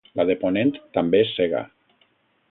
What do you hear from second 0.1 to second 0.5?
La de